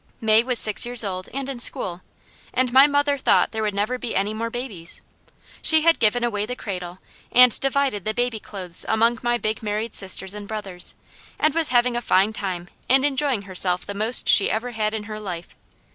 [0.19, 2.01] May was six years old and in school,
[2.55, 4.99] and my mother thought there never would be any more babies.
[5.61, 6.97] She had given away the cradle
[7.31, 10.95] and divided the baby clothes among my big married sisters and brothers,
[11.37, 15.03] and was having a fine time and enjoying herself the most she ever had in
[15.03, 15.49] her life.